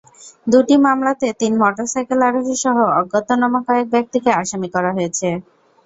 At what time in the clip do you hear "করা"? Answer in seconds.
4.75-4.91